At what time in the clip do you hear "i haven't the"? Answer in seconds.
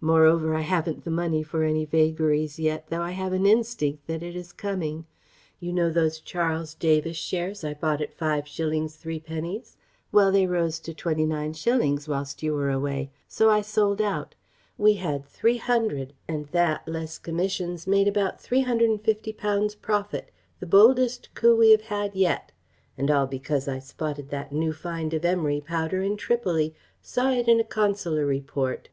0.54-1.10